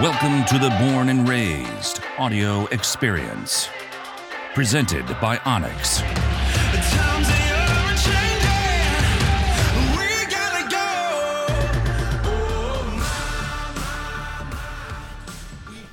[0.00, 3.68] Welcome to the Born and Raised audio experience.
[4.54, 6.02] Presented by onX.
[6.92, 8.78] Times they are changing.
[9.98, 10.86] We gotta go.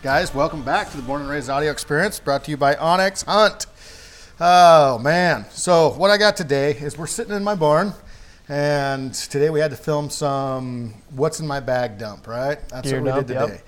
[0.04, 3.26] Guys, welcome back to the Born and Raised Audio Experience brought to you by onX
[3.26, 3.66] Hunt.
[4.40, 5.48] Oh, man.
[5.50, 7.92] So, what I got today is we're sitting in my barn,
[8.50, 12.60] and today we had to film some What's in My Bag dump, right?
[12.70, 13.66] That's Gear what we dump, did yep.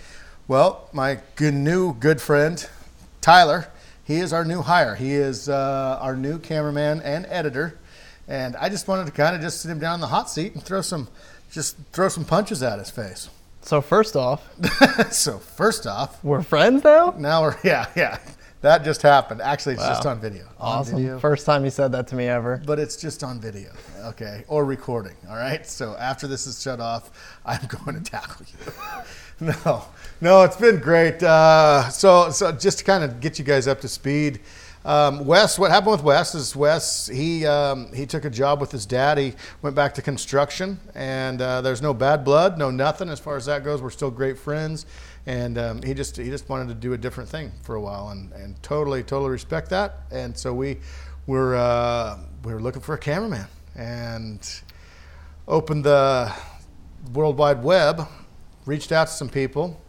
[0.50, 2.66] Well, my good, new good friend,
[3.20, 3.68] Tyler,
[4.05, 4.96] he is our new hire.
[4.96, 7.78] He is uh, our new cameraman and editor.
[8.30, 10.54] And I just wanted to kind of just sit him down in the hot seat
[10.54, 11.10] and throw some,
[11.52, 13.30] just throw some punches at his face.
[13.62, 14.41] So first off,
[15.12, 17.14] so, first off, we're friends now.
[17.18, 18.18] now we're yeah yeah
[18.62, 19.42] that just happened.
[19.42, 20.46] Actually, it's just on video.
[20.60, 20.98] On Awesome.
[20.98, 22.62] video, First time you said that to me ever.
[22.66, 23.70] but it's just on video.
[24.05, 25.16] Okay, or recording.
[25.30, 25.66] All right.
[25.68, 27.12] So after this is shut off,
[27.46, 28.74] I'm going to tackle you.
[29.66, 29.86] no,
[30.22, 31.22] no, it's been great.
[31.22, 34.40] Uh, so so just to kind of get you guys up to speed.
[34.86, 38.71] Um, Wes, what happened with Wes is Wes he um, he took a job with
[38.71, 39.18] his dad.
[39.18, 43.36] He went back to construction, and uh, there's no bad blood, no nothing as far
[43.36, 43.82] as that goes.
[43.82, 44.86] We're still great friends,
[45.28, 48.10] and um, he just he just wanted to do a different thing for a while,
[48.10, 50.00] and, and totally totally respect that.
[50.10, 50.78] And so we
[51.28, 54.40] were uh, we were looking for a cameraman, and
[55.48, 56.34] opened the
[57.14, 58.08] World Wide Web,
[58.66, 59.80] reached out to some people,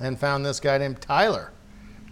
[0.00, 1.50] and found this guy named Tyler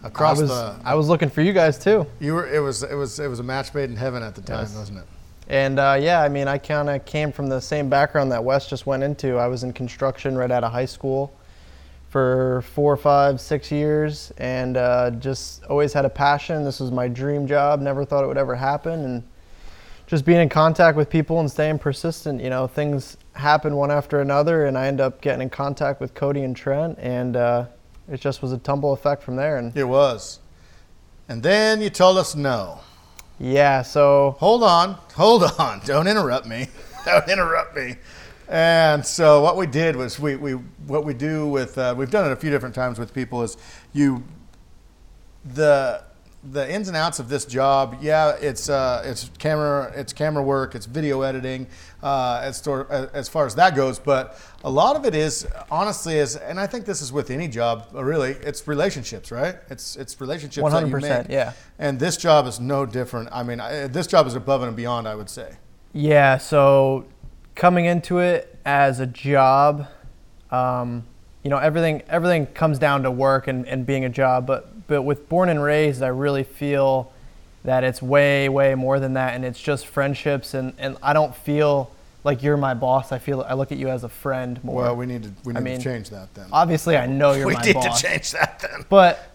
[0.02, 2.06] I across was the I was looking for you guys too.
[2.20, 2.52] you were.
[2.52, 2.82] It was.
[2.82, 3.20] It was.
[3.20, 4.74] It was a match made in heaven at the time, Yes.
[4.74, 5.04] wasn't it?
[5.48, 8.66] And uh, yeah, I mean, I kind of came from the same background that Wes
[8.66, 9.36] just went into.
[9.36, 11.34] I was in construction right out of high school
[12.10, 16.64] for four, five, six years, and uh, just always had a passion.
[16.64, 17.80] This was my dream job.
[17.80, 19.22] Never thought it would ever happen, and
[20.08, 22.42] just being in contact with people and staying persistent.
[22.42, 26.12] You know, things happen one after another, and I end up getting in contact with
[26.14, 27.66] Cody and Trent, and uh,
[28.10, 29.58] it just was a tumble effect from there.
[29.58, 30.40] And It was.
[31.28, 32.80] And then you told us no.
[33.38, 34.94] yeah, so Hold on.
[35.14, 35.80] Hold on.
[35.84, 36.66] Don't interrupt me.
[37.04, 37.94] Don't interrupt me.
[38.50, 42.28] And so what we did was we, we what we do with uh, we've done
[42.28, 43.56] it a few different times with people is
[43.92, 44.24] you
[45.44, 46.02] the
[46.42, 50.74] the ins and outs of this job yeah it's uh, it's camera it's camera work
[50.74, 51.66] it's video editing
[52.02, 54.00] uh, as, stor- as far as that goes.
[54.00, 57.46] But a lot of it is honestly is and I think this is with any
[57.46, 59.58] job uh, really it's relationships right?
[59.68, 61.52] It's it's relationships 100%, yeah.
[61.78, 63.28] and this job is no different.
[63.30, 65.54] I mean I, this job is above and beyond I would say.
[65.92, 67.06] Yeah, so
[67.54, 69.86] coming into it as a job,
[70.50, 71.04] um,
[71.42, 74.46] you know, everything everything comes down to work and, and being a job.
[74.46, 77.12] But but with Born and Raised, I really feel
[77.64, 80.54] that it's way way more than that, and it's just friendships.
[80.54, 81.90] And, and I don't feel
[82.24, 83.12] like you're my boss.
[83.12, 84.82] I feel I look at you as a friend more.
[84.82, 87.46] well we need to we need mean, to change that then Obviously, I know you're
[87.46, 89.30] we my need to change that then but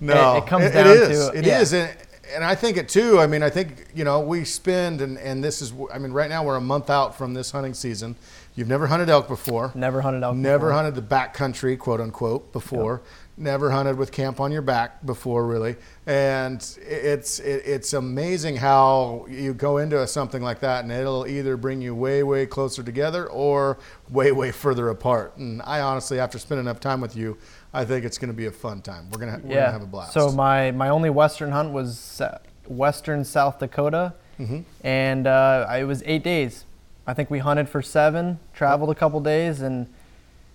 [0.00, 1.28] No, It- it comes it down is.
[1.28, 1.60] to- It yeah.
[1.60, 1.94] is, and,
[2.34, 3.18] and I think it too.
[3.18, 5.72] I mean, I think you know we spend, and and this is.
[5.92, 8.16] I mean, right now we're a month out from this hunting season.
[8.54, 9.72] You've never hunted elk before.
[9.74, 10.36] never hunted elk.
[10.36, 10.72] Never before.
[10.72, 13.00] hunted the back country, quote unquote, before.
[13.38, 15.76] Never hunted with camp on your back before, really.
[16.06, 21.26] And it's it, it's amazing how you go into a, something like that, and it'll
[21.26, 23.78] either bring you way way closer together or
[24.10, 25.38] way way further apart.
[25.38, 27.38] And I honestly, after spending enough time with you,
[27.74, 29.08] I think it's going to be a fun time.
[29.10, 29.72] We're gonna we're yeah.
[29.72, 30.12] have a blast.
[30.12, 32.20] So my my only western hunt was
[32.66, 34.60] western South Dakota, Mm-hmm.
[34.82, 36.64] and uh, it was eight days.
[37.06, 39.86] I think we hunted for seven, traveled a couple days, and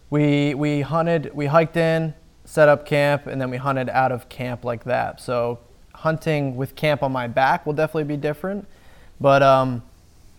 [0.09, 1.31] we we hunted.
[1.33, 2.13] We hiked in,
[2.45, 5.21] set up camp, and then we hunted out of camp like that.
[5.21, 5.59] So
[5.93, 8.67] hunting with camp on my back will definitely be different,
[9.19, 9.83] but um,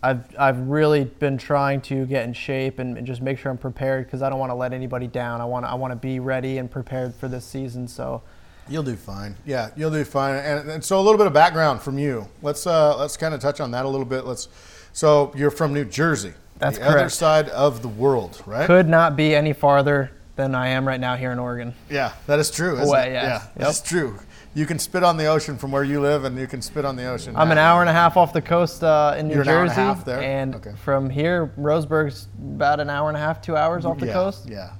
[0.02, 3.58] I've I've really been trying to get in shape and, and just make sure I'm
[3.58, 5.40] prepared because I don't want to let anybody down.
[5.40, 7.88] I want I want to be ready and prepared for this season.
[7.88, 8.22] So.
[8.70, 9.34] You'll do fine.
[9.46, 10.36] Yeah, you'll do fine.
[10.36, 12.28] And, and so a little bit of background from you.
[12.42, 14.26] Let's uh, let's kind of touch on that a little bit.
[14.26, 14.48] Let's.
[14.92, 18.66] So you're from New Jersey, That's the other side of the world, right?
[18.66, 21.74] could not be any farther than I am right now here in Oregon.
[21.90, 22.76] Yeah, that is true.
[22.76, 23.12] Away.
[23.12, 23.54] Yeah, Yep.
[23.56, 24.18] that's true.
[24.54, 26.96] You can spit on the ocean from where you live, and you can spit on
[26.96, 27.36] the ocean.
[27.36, 29.62] I'm an hour and a half off the coast uh, in New You're an hour
[29.62, 30.20] and a Jersey, half there?
[30.20, 30.72] and Okay.
[30.82, 34.48] from here, Roseburg's about an hour and a half, two hours off the yeah, coast.
[34.48, 34.72] Yeah,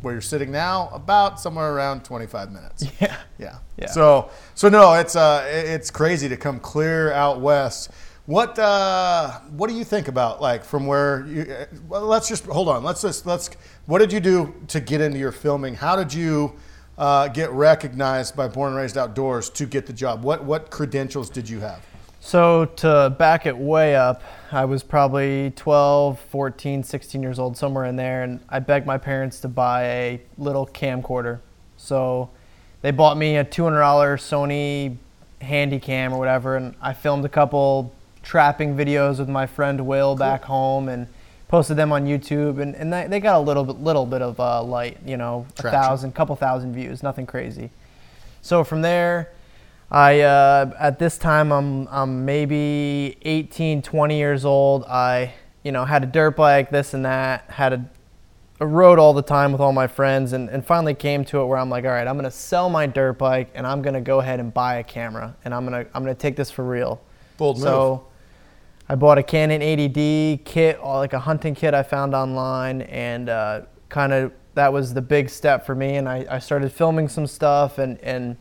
[0.00, 2.84] where you're sitting now, about somewhere around 25 minutes.
[3.00, 3.16] Yeah.
[3.38, 3.58] Yeah.
[3.78, 3.86] Yeah.
[3.86, 7.90] So so no, it's uh it's crazy to come clear out west.
[8.26, 12.44] What uh what do you think about like from where you uh, well, let's just
[12.46, 12.82] hold on.
[12.82, 13.48] Let's just let's
[13.86, 15.74] what did you do to get into your filming?
[15.74, 16.52] How did you
[17.00, 20.22] uh, get recognized by Born and Raised Outdoors to get the job?
[20.22, 21.84] What what credentials did you have?
[22.20, 27.86] So to back it way up, I was probably 12, 14, 16 years old, somewhere
[27.86, 31.40] in there, and I begged my parents to buy a little camcorder.
[31.78, 32.28] So
[32.82, 33.80] they bought me a $200
[34.18, 34.98] Sony
[35.40, 40.44] Handycam or whatever, and I filmed a couple trapping videos with my friend Will back
[40.44, 41.06] home and
[41.50, 44.38] posted them on YouTube, and, and they, they got a little bit, little bit of
[44.38, 47.70] uh, light, you know, a thousand, couple thousand views, nothing crazy.
[48.40, 49.32] So from there,
[49.90, 54.84] I uh, at this time I'm I'm maybe 18, 20 years old.
[54.84, 55.32] I
[55.64, 57.50] you know had a dirt bike, this and that.
[57.50, 57.84] Had a,
[58.60, 61.46] a rode all the time with all my friends, and, and finally came to it
[61.46, 64.20] where I'm like, all right, I'm gonna sell my dirt bike, and I'm gonna go
[64.20, 67.00] ahead and buy a camera, and I'm gonna I'm gonna take this for real.
[67.36, 68.09] Bold move.
[68.90, 73.28] I bought a Canon 80D kit, uh, like a hunting kit I found online, and
[73.28, 75.94] uh, kind of that was the big step for me.
[75.94, 78.36] And I, I started filming some stuff, and, and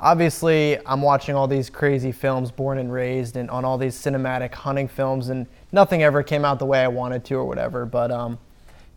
[0.00, 4.52] obviously I'm watching all these crazy films, born and raised, and on all these cinematic
[4.52, 7.86] hunting films, and nothing ever came out the way I wanted to or whatever.
[7.86, 8.40] But um,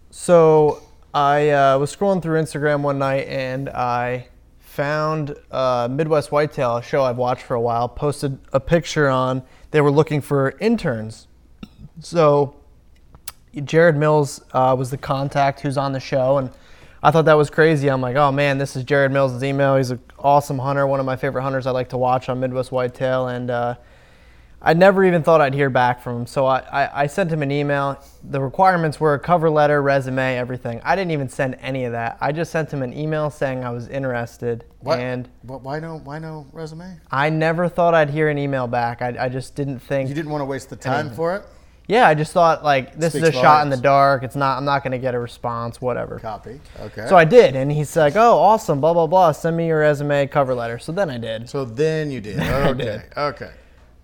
[0.09, 0.81] so
[1.13, 4.29] I uh, was scrolling through Instagram one night and I
[4.75, 9.43] found uh, Midwest Whitetail, a show I've watched for a while, posted a picture on.
[9.75, 11.27] They were looking for interns.
[11.99, 12.55] So
[13.65, 16.49] Jared Mills uh, was the contact who's on the show, and
[17.03, 17.89] I thought that was crazy.
[17.89, 19.75] I'm like, oh man, this is Jared Mills' email.
[19.75, 22.71] He's an awesome hunter, one of my favorite hunters I like to watch on Midwest
[22.71, 23.75] Whitetail, and uh,
[24.67, 26.25] I never even thought I'd hear back from him.
[26.25, 28.01] So I, I, I sent him an email.
[28.23, 30.81] The requirements were a cover letter, resume, everything.
[30.83, 32.17] I didn't even send any of that.
[32.19, 34.99] I just sent him an email saying I was interested, What?
[34.99, 35.99] and What- why no?
[35.99, 36.99] Why no resume?
[37.11, 39.03] I never thought I'd hear an email back.
[39.03, 40.09] I, I just didn't think.
[40.09, 41.15] You didn't want to waste the time Anything.
[41.15, 41.43] for it.
[41.87, 44.23] Yeah, I just thought like this Speaks is a shot in the dark.
[44.23, 44.57] It's not.
[44.57, 45.79] I'm not going to get a response.
[45.79, 46.17] Whatever.
[46.17, 46.59] Copy.
[46.81, 47.05] Okay.
[47.07, 49.31] So I did, and he's like, "Oh, awesome, blah blah blah.
[49.33, 51.47] Send me your resume, cover letter." So then I did.
[51.47, 52.39] So then you did.
[52.39, 52.83] I Okay.
[52.83, 53.01] did.
[53.15, 53.51] Okay.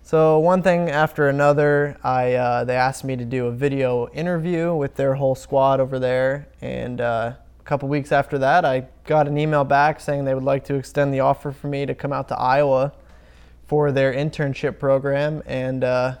[0.02, 4.74] So one thing after another, I uh, they asked me to do a video interview
[4.74, 9.28] with their whole squad over there, and uh, a couple weeks after that, I got
[9.28, 12.12] an email back saying they would like to extend the offer for me to come
[12.12, 12.92] out to Iowa
[13.66, 15.42] for their internship program.
[15.46, 16.16] And uh,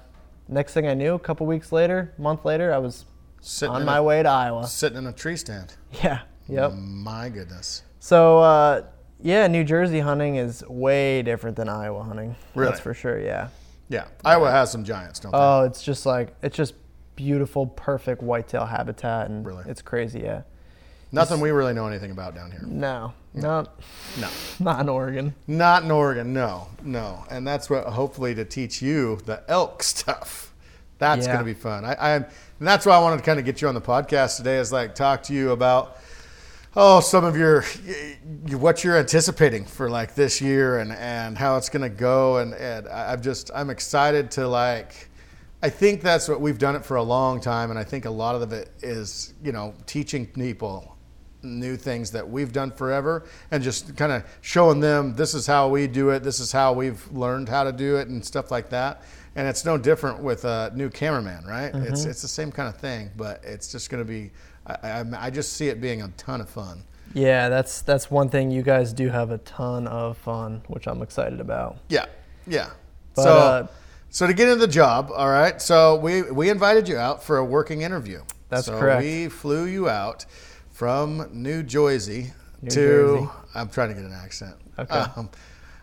[0.48, 3.04] next thing I knew, a couple weeks later, month later, I was
[3.40, 4.66] Sitting on my a, way to Iowa.
[4.68, 5.74] Sitting in a tree stand.
[6.02, 6.20] Yeah.
[6.48, 6.74] Yep.
[6.74, 7.82] My goodness.
[7.98, 8.82] So uh,
[9.20, 12.36] yeah, New Jersey hunting is way different than Iowa hunting.
[12.54, 12.70] Really?
[12.70, 13.20] That's for sure.
[13.20, 13.48] Yeah.
[13.92, 14.06] Yeah.
[14.24, 15.38] Iowa has some giants, don't they?
[15.38, 16.74] Oh, it's just like it's just
[17.14, 19.64] beautiful, perfect whitetail habitat, and Really?
[19.68, 20.20] it's crazy.
[20.20, 20.42] Yeah.
[21.14, 22.62] Nothing we really know anything about down here.
[22.66, 23.68] No, not
[24.18, 24.28] No.
[24.60, 25.34] not in Oregon.
[25.46, 26.32] Not in Oregon.
[26.32, 26.68] No.
[26.82, 27.26] No.
[27.30, 30.54] And that's what hopefully to teach you the elk stuff.
[30.98, 31.34] That's Yeah.
[31.34, 31.84] going to be fun.
[31.84, 32.26] I, I and
[32.60, 34.94] that's why I wanted to kind of get you on the podcast today is like
[34.94, 35.98] talk to you about
[36.74, 37.62] oh some of your
[38.58, 42.54] what you're anticipating for like this year and and how it's going to go and
[42.54, 45.08] and I'm just I'm excited to like
[45.62, 48.10] I think that's what we've done it for a long time and I think a
[48.10, 50.96] lot of it is you know teaching people
[51.42, 55.68] new things that we've done forever and just kind of showing them this is how
[55.68, 58.70] we do it this is how we've learned how to do it and stuff like
[58.70, 59.02] that.
[59.34, 61.74] And it's no different with a new cameraman right?
[61.74, 62.10] It's mm-hmm.
[62.10, 64.30] it's the same kind of thing but it's just going to be
[64.66, 66.82] I, I, I just see it being a ton of fun
[67.14, 68.50] Yeah, that's that's one thing.
[68.50, 71.78] You guys do have a ton of fun, which I'm excited about.
[71.88, 72.06] yeah
[72.46, 72.70] yeah
[73.14, 73.66] But, so uh,
[74.10, 77.38] so to get into the job all right so we we invited you out for
[77.38, 79.02] a working interview That's so correct.
[79.02, 80.26] we flew you out
[80.70, 82.32] from new jersey
[82.62, 83.28] New to Jersey.
[83.54, 84.94] i'm trying to get an accent Okay.
[85.16, 85.28] um,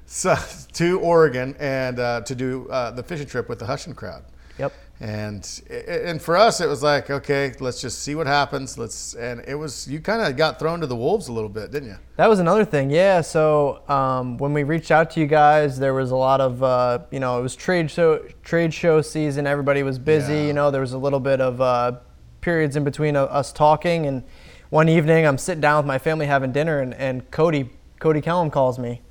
[0.05, 0.35] so
[0.73, 4.23] to oregon and uh, to do uh, the fishing trip with the hushin crowd
[4.57, 4.73] Yep.
[5.01, 9.41] And and for us it was like okay let's just see what happens let's and
[9.47, 11.97] it was you kind of got thrown to the wolves a little bit didn't you
[12.19, 13.21] That was another thing, yeah.
[13.21, 16.99] So um, when we reached out to you guys, there was a lot of, uh,
[17.11, 19.47] you know, it was trade show trade show season.
[19.47, 20.33] Everybody was busy.
[20.33, 20.47] Yeah.
[20.47, 21.99] You know, there was a little bit of uh,
[22.41, 24.05] periods in between uh, us talking.
[24.05, 24.25] And
[24.69, 27.69] one evening, I'm sitting down with my family having dinner, and, and Cody
[28.01, 29.01] Cody Kellum calls me,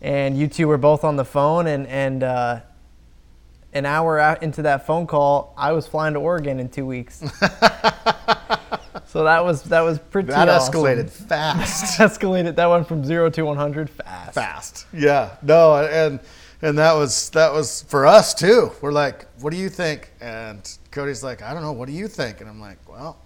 [0.00, 1.66] and you two were both on the phone.
[1.66, 2.60] And and uh,
[3.76, 7.18] an hour out into that phone call, I was flying to Oregon in two weeks.
[9.06, 10.28] so that was that was pretty.
[10.28, 10.74] that awesome.
[10.74, 12.56] escalated fast escalated.
[12.56, 14.34] That went from zero to 100 fast.
[14.34, 14.86] fast.
[14.92, 16.20] Yeah, no, and
[16.62, 18.72] and that was that was for us too.
[18.80, 20.10] We're like, what do you think?
[20.20, 21.72] And Cody's like, I don't know.
[21.72, 22.40] What do you think?
[22.40, 23.18] And I'm like, well,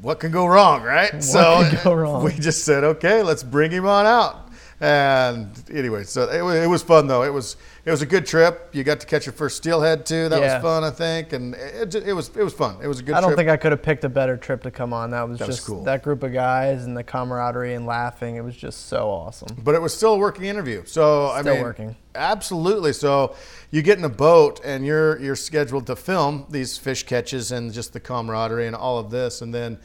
[0.00, 1.22] what can go wrong, right?
[1.22, 2.24] so could go wrong?
[2.24, 4.51] we just said, okay, let's bring him on out.
[4.82, 7.22] And anyway, so it, wa- it was fun though.
[7.22, 8.68] It was it was a good trip.
[8.72, 10.28] You got to catch your first steelhead too.
[10.28, 10.54] That Yeah.
[10.56, 12.78] was fun, I think, and it, it was it was fun.
[12.82, 13.14] It was a good.
[13.14, 13.38] I don't trip.
[13.38, 15.10] think I could have picked a better trip to come on.
[15.10, 15.84] That was That was just cool.
[15.84, 18.34] that group of guys and the camaraderie and laughing.
[18.34, 19.56] It was just so awesome.
[19.62, 20.82] but it was still a working interview.
[20.84, 21.96] So I Still mean, working.
[22.16, 22.92] Absolutely.
[22.92, 23.36] So
[23.70, 27.72] you get in a boat and you're you're scheduled to film these fish catches and
[27.72, 29.78] just the camaraderie and all of this, and then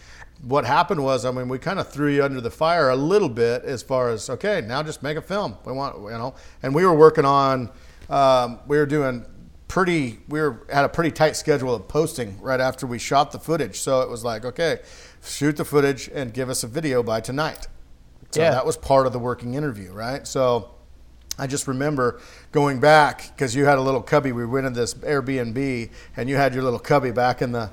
[0.43, 3.29] what happened was, I mean, we kind of threw you under the fire a little
[3.29, 5.57] bit as far as okay, now just make a film.
[5.65, 7.69] We want you know, and we were working on,
[8.09, 9.25] um, we were doing
[9.67, 13.37] pretty we were had a pretty tight schedule of posting right after we shot the
[13.37, 14.79] footage so it was like okay
[15.21, 17.67] shoot the footage and give us a video by tonight
[18.31, 18.51] so Yeah.
[18.51, 20.71] that was part of the working interview right so
[21.39, 22.19] I just remember
[22.51, 24.31] going back because you had a little cubby.
[24.31, 27.69] We went in this Airbnb, and you had your little cubby back in the,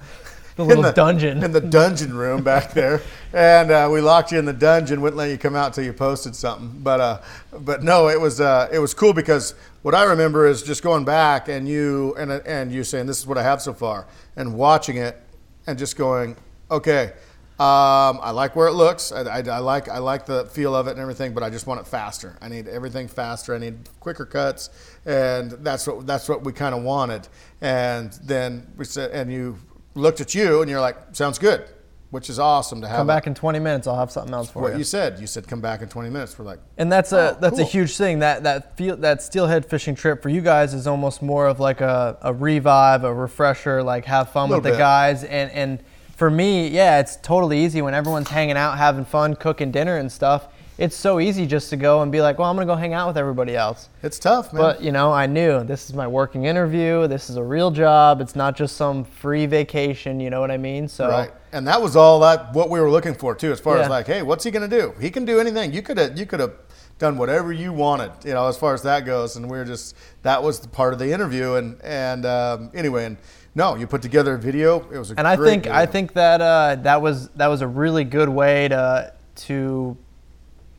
[0.57, 1.43] The in little dungeon.
[1.43, 5.01] in the dungeon room back there, and uh, we locked you in the dungeon.
[5.01, 6.81] Wouldn't let you come out till you posted something.
[6.81, 7.21] But uh,
[7.53, 11.05] but no, it was uh, it was cool because what I remember is just going
[11.05, 14.07] back and you and and you saying this is what I have so far,
[14.37, 15.21] and watching it,
[15.67, 16.37] and just going
[16.71, 17.15] okay.
[17.57, 19.13] Um, I like where it looks.
[19.13, 21.69] I, I, I like I like the feel of it and everything, but I just
[21.69, 22.37] want it faster.
[22.41, 23.55] I need everything faster.
[23.55, 24.71] I need quicker cuts,
[25.05, 27.29] and that's what that's what we kind of wanted.
[27.61, 29.59] And then we said, and you
[29.95, 31.65] looked at you, and you're like, "Sounds good,"
[32.11, 32.99] which is awesome to have.
[32.99, 33.87] Come back in 20 minutes.
[33.87, 34.63] I'll have something else for you.
[34.63, 34.79] what you.
[34.79, 35.19] you said.
[35.19, 36.39] You said come back in 20 minutes.
[36.39, 38.21] We're like, And that's a Oh, that's a huge thing.
[38.21, 41.81] That that feel that steelhead fishing trip for you guys is almost more of like
[41.81, 45.25] a, a revive, a refresher, like have fun with Little the guys.
[45.25, 45.83] And and
[46.17, 50.11] for me, yeah, it's totally easy when everyone's hanging out, having fun, cooking dinner and
[50.11, 50.49] stuff.
[50.77, 53.07] It's so easy just to go and be like, well, I'm gonna go hang out
[53.07, 53.89] with everybody else.
[54.03, 54.61] it's tough, man.
[54.61, 57.07] But you know, I knew this is my working interview.
[57.07, 58.21] This is a real job.
[58.21, 60.19] It's not just some free vacation.
[60.19, 60.89] You know what I mean?
[60.89, 63.79] So Right, and that was all that what we were looking for too, as far
[63.79, 64.95] as like, hey, what's he gonna do?
[65.01, 65.73] He can do anything.
[65.73, 66.55] You could have, you could have
[66.99, 69.37] done whatever you wanted, you know, as far as that goes.
[69.37, 71.55] And we are just that was the part of the interview.
[71.55, 73.17] And and um, anyway, and
[73.55, 74.81] no, you put together a video.
[74.91, 77.69] It was a and I think I think that uh, that was that was a
[77.69, 79.97] really good way to to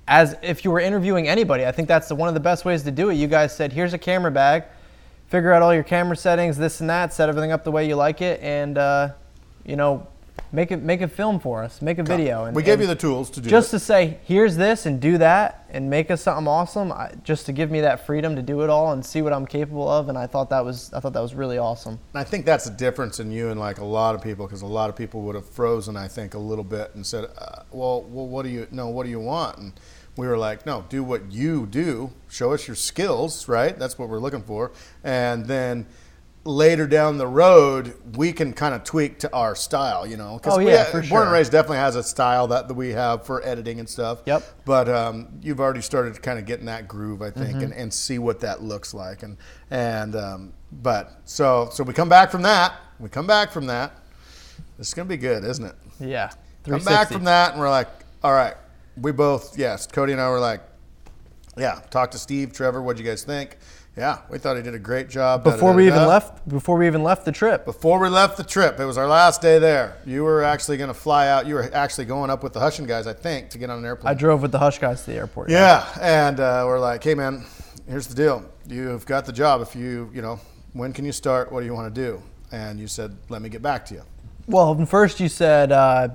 [0.08, 1.66] as if you were interviewing anybody.
[1.66, 3.16] I think that's the, one of the best ways to do it.
[3.16, 4.64] You guys said, "Here's a camera bag.
[5.28, 7.14] Figure out all your camera settings, this and that.
[7.14, 9.10] Set everything up the way you like it, and uh,
[9.66, 10.06] you know,
[10.52, 11.82] make it make a film for us.
[11.82, 13.80] Make a video." And, we gave and you the tools to do just it.
[13.80, 17.52] to say, "Here's this and do that, and make us something awesome." I, just to
[17.54, 20.08] give me that freedom to do it all and see what I'm capable of.
[20.08, 21.98] And I thought that was I thought that was really awesome.
[22.14, 24.62] And I think that's the difference in you and like a lot of people, because
[24.62, 27.64] a lot of people would have frozen, I think, a little bit and said, uh,
[27.72, 28.90] "Well, well, what do you no?
[28.90, 29.74] What do you want?" And
[30.18, 32.12] we were like, "No, do what you do.
[32.30, 33.78] Show us your skills, right?
[33.78, 34.72] That's what we're looking for."
[35.04, 35.86] And then
[36.48, 40.38] later down the road, we can kind of tweak to our style, you know.
[40.38, 41.24] 'Cause Oh, yeah, Born sure.
[41.24, 44.20] and Raised definitely has a style that, that we have for editing and stuff.
[44.28, 44.44] Yep.
[44.64, 47.44] But um, you've already started to kind of get in that groove, I Mm-hmm.
[47.44, 49.24] think, and, and see what that looks like.
[49.24, 49.38] And
[49.72, 52.74] and um, but so so we come back from that.
[53.00, 53.94] We come back from that.
[54.78, 55.76] It's gonna be good, isn't it?
[56.00, 56.30] Yeah.
[56.64, 57.88] Come back from that, and we're like,
[58.24, 58.54] all right.
[58.98, 60.62] We both, yes, Cody and I were like,
[61.58, 61.80] yeah.
[61.90, 62.82] Talk to Steve, Trevor.
[62.82, 63.58] What'd you guys think?
[63.98, 65.46] Yeah, we thought he did a great job.
[65.46, 68.78] before we even left before we even left the trip Before we left the trip,
[68.78, 69.98] it was our last day there.
[70.06, 71.48] You were actually going to fly out.
[71.48, 73.86] You were actually going up with the Hushin guys, I think, to get on an
[73.86, 74.12] airplane.
[74.12, 77.16] i drove with the hush guys to the airport Yeah, and uh, we're like, hey
[77.16, 77.46] man,
[77.88, 78.44] here's the deal.
[78.68, 79.62] You've got the job.
[79.62, 80.42] If you, you know,
[80.74, 81.50] when can you start?
[81.52, 82.22] What do you want to do?
[82.52, 84.04] And you said, let me get back to you.
[84.48, 86.10] well first you said uh,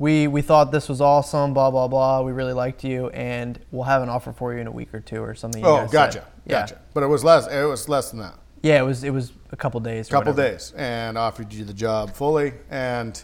[0.00, 3.84] we we thought this was awesome blah blah blah we really liked you and we'll
[3.84, 6.62] have an offer for you in a week or two or something Oh, gotcha, yeah
[6.62, 6.80] gotcha.
[6.94, 7.46] But it was less.
[7.46, 8.34] It was less than that.
[8.62, 10.52] yeah it was it was a couple days or couple whatever.
[10.54, 13.22] days and offered you the job fully and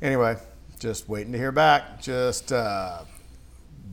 [0.00, 0.36] anyway
[0.80, 3.00] just waiting to hear back just uh,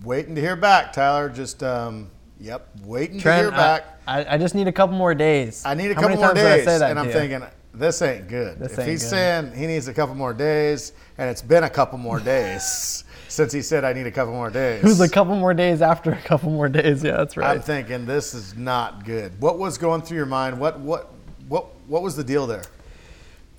[0.03, 4.53] waiting to hear back tyler just um, yep waiting to hear back I, I, just
[4.55, 6.71] need a couple more days i, need a How couple many more times did I
[6.71, 7.13] days and i'm you?
[7.13, 8.59] thinking this ain't good.
[8.59, 9.09] This if ain't he's good.
[9.09, 13.51] saying he needs a couple more days and it's been a couple more days since
[13.51, 14.83] he said i need a couple more days.
[14.83, 17.03] It was a couple more days after a couple more days.
[17.03, 17.55] Yeah that's right.
[17.55, 19.31] I'm thinking this is not good.
[19.41, 20.59] What was going through your mind?
[20.59, 21.11] What what
[21.47, 22.63] what what was the deal there?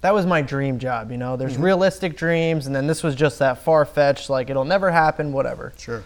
[0.03, 1.37] That was my dream job you know?
[1.37, 1.65] There's Mm-hmm.
[1.65, 5.73] realistic dreams and then this was just that far-fetched like it'll never happen whatever.
[5.79, 6.05] Sure.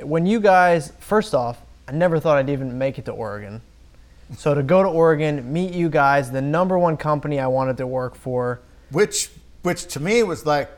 [0.00, 3.60] When you guys first off i never thought i'd even make it to oregon
[4.36, 7.86] so to go to oregon meet you guys the number one company i wanted to
[7.86, 8.60] work for.
[8.90, 9.30] Which
[9.62, 10.70] which to me was like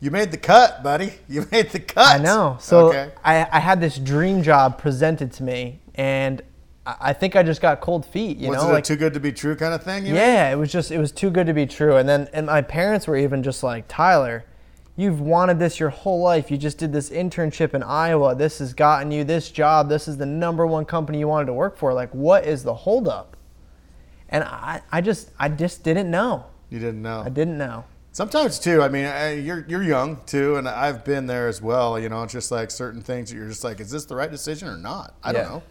[0.00, 1.14] you made the cut buddy.
[1.28, 2.20] You made the cut.
[2.20, 2.58] I know.
[2.60, 3.10] So okay.
[3.24, 6.42] I, I had this dream job presented to me and
[6.86, 9.14] i, think i just got cold feet you was know it like a too good
[9.14, 10.16] to be true kind of thing you mean?
[10.16, 11.96] yeah it was just it was too good to be true.
[11.96, 14.44] And then and my parents were even just like tyler
[14.96, 16.50] you've wanted this your whole life.
[16.50, 18.34] You just did this internship in Iowa.
[18.34, 19.88] This has gotten you this job.
[19.88, 21.92] This is the number one company you wanted to work for.
[21.92, 23.36] Like, what is the holdup?
[24.28, 26.46] And I, I just, I just didn't know.
[26.70, 27.22] You didn't know.
[27.24, 27.84] I didn't know.
[28.12, 28.80] Sometimes too.
[28.80, 31.98] I mean, you're you're young too, and I've been there as well.
[31.98, 34.30] You know, it's just like certain things that you're just like, is this the right
[34.30, 35.14] decision or not?
[35.24, 35.42] I Yeah.
[35.42, 35.62] don't know.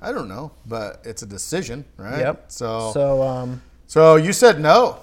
[0.00, 2.18] I don't know, but it's a decision, right?
[2.18, 2.46] Yep.
[2.50, 3.62] So, so, um.
[3.86, 4.98] so, you said no.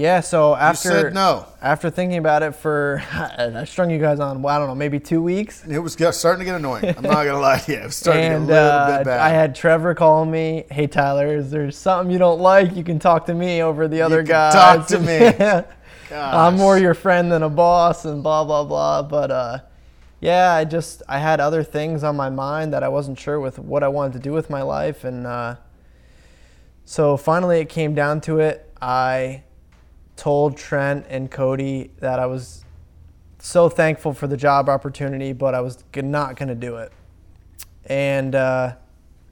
[0.00, 0.20] Yeah.
[0.20, 1.46] So after no.
[1.60, 4.42] after thinking about it for, I strung you guys on.
[4.42, 5.64] Well, I don't know, maybe two weeks.
[5.66, 6.86] It was starting to get annoying.
[6.96, 7.78] I'm not gonna lie to you.
[7.78, 9.20] It was starting and to get a little uh, bit bad.
[9.20, 10.64] I had Trevor call me.
[10.70, 12.74] Hey Tyler, is there something you don't like?
[12.74, 14.54] You can talk to me over the other guys.
[14.54, 15.18] talk to me.
[15.18, 15.64] Yeah.
[16.12, 19.02] I'm more your friend than a boss, and blah blah blah.
[19.02, 19.58] But uh,
[20.20, 23.58] yeah, I just I had other things on my mind that I wasn't sure with
[23.58, 25.56] what I wanted to do with my life, and uh,
[26.84, 28.66] so finally it came down to it.
[28.80, 29.44] I
[30.20, 32.62] told Trent and Cody that I was
[33.38, 36.92] so thankful for the job opportunity, but I was not going to do it.
[37.86, 38.74] And uh,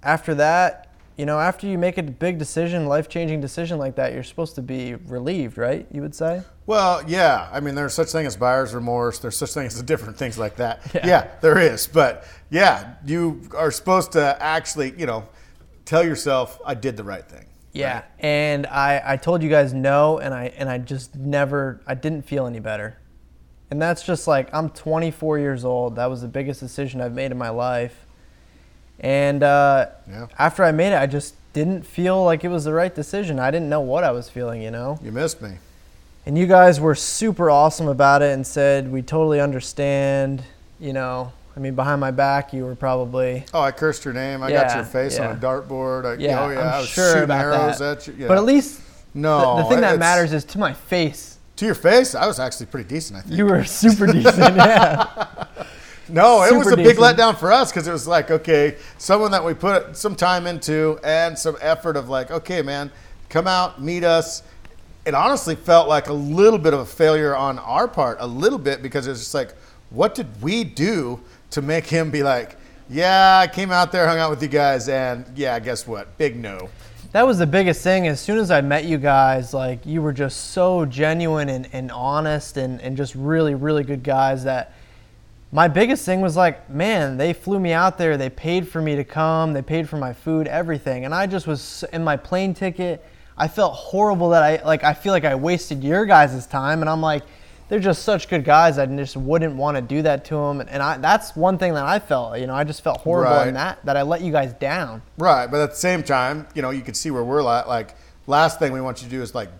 [0.02, 4.14] after that, you know, after you make a big decision, life changing decision like that,
[4.14, 5.86] you're supposed to be relieved, right?
[5.92, 6.42] You would say?
[6.64, 7.50] Well, yeah.
[7.52, 9.18] I mean, there's such thing as buyer's remorse.
[9.18, 10.80] There's such thing as different things like that.
[10.94, 11.06] Yeah.
[11.06, 11.30] Yeah.
[11.42, 11.86] there is.
[11.86, 15.28] But yeah, you are supposed to actually, you know,
[15.84, 17.44] tell yourself, I did the right thing.
[17.72, 18.02] Yeah.
[18.18, 22.22] And I, I told you guys no, and I and I just never I didn't
[22.22, 22.98] feel any better.
[23.70, 25.96] And that's just like I'm 24 years old.
[25.96, 28.06] That was the biggest decision I've made in my life.
[29.00, 30.26] And uh, Yeah.
[30.38, 33.38] after I made it, I just didn't feel like it was the right decision.
[33.38, 34.98] I didn't know what I was feeling, you know.
[35.02, 35.58] You missed me.
[36.26, 40.42] And you guys were super awesome about it and said we totally understand.
[40.80, 44.44] You know, I mean, behind my back, you were probably Oh, I cursed your name.
[44.44, 45.30] I got your face yeah.
[45.30, 46.04] on a dartboard.
[46.04, 46.44] I, yeah.
[46.44, 46.60] oh, yeah.
[46.60, 47.98] I'm I was sure shooting arrows that.
[47.98, 48.14] at you.
[48.16, 48.28] Yeah.
[48.28, 48.80] But at least
[49.12, 51.38] no, the, the thing that matters is to my face.
[51.56, 52.14] to your face.
[52.14, 53.18] I was actually pretty decent.
[53.18, 53.36] I think.
[53.36, 54.36] You were super decent.
[54.38, 55.46] Yeah.
[56.08, 59.32] No, it was Super a big letdown for us because it was like, okay, someone
[59.32, 62.92] that we put some time into and some effort of like, okay, man,
[63.28, 64.44] come out, meet us.
[65.04, 68.58] It honestly felt like a little bit of a failure on our part, a little
[68.58, 69.54] bit, because it was just like,
[69.90, 72.56] what did we do to make him be like,
[72.90, 76.16] yeah, I came out there, hung out with you guys, and yeah, guess what?
[76.18, 76.70] Big no.
[77.12, 78.06] That was the biggest thing.
[78.06, 81.90] As soon as I met you guys, like you were just so genuine and, and
[81.90, 84.72] honest and, and just really, really good guys that
[85.50, 88.18] my biggest thing was like, man, they flew me out there.
[88.18, 89.54] They paid for me to come.
[89.54, 91.06] They paid for my food, everything.
[91.06, 93.02] And I just was in my plane ticket.
[93.38, 94.84] I felt horrible that I like.
[94.84, 96.82] I feel like I wasted your guys' time.
[96.82, 97.22] And I'm like,
[97.68, 98.78] they're just such good guys.
[98.78, 100.60] I just wouldn't want to do that to them.
[100.60, 102.38] And I, that's one thing that I felt.
[102.38, 103.48] You know, I just felt horrible Right.
[103.48, 105.02] in that that I let you guys down.
[105.18, 107.68] Right, but at the same time, you know, you can see where we're at.
[107.68, 107.94] Like,
[108.26, 109.50] last thing we want you to do is like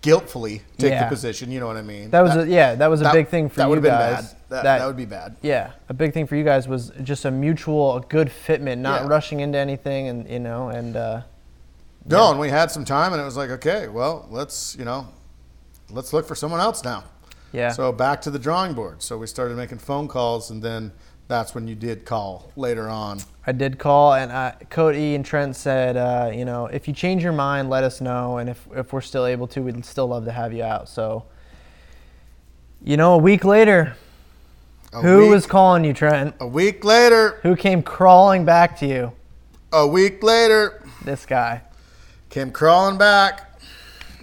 [0.00, 1.04] guiltfully take Yeah.
[1.04, 1.52] the position.
[1.52, 2.10] You know what I mean?
[2.10, 3.82] That was a, yeah, that was a that- big thing for you guys.
[3.82, 4.32] that you guys.
[4.32, 4.38] bad.
[4.48, 5.36] That- that would be bad.
[5.42, 9.02] Yeah, a big thing for you guys was just a mutual, a good fitment, not
[9.02, 9.08] Yeah.
[9.08, 11.20] rushing into anything, and you know, and uh,
[12.04, 15.06] No, and we had some time, and it was like, okay, well, let's you know,
[15.88, 17.04] let's look for someone else now.
[17.52, 19.02] Yeah, So back to the drawing board.
[19.02, 20.92] So we started making phone calls, and then
[21.28, 23.20] that's when you did call later on.
[23.46, 27.22] I did call, and uh, Cody and Trent said, uh, you know, if you change
[27.22, 30.24] your mind, let us know, and if if we're still able to, we'd still love
[30.26, 30.88] to have you out.
[30.88, 31.24] So,
[32.84, 33.96] you know, a week later,
[34.92, 36.34] A who week, was calling you, Trent?
[36.40, 37.38] a week later?
[37.42, 39.12] Who came crawling back to you?
[39.72, 41.62] A week later, This guy.
[42.28, 43.48] came crawling back.